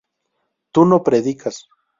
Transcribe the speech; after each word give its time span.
tu 0.73 0.83
no 0.85 1.03
predicas 1.03 1.67